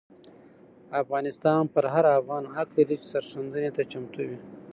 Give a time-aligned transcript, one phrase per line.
[1.01, 4.37] افغانستان پر هر افغان حق لري چې سرښندنې ته چمتو وي.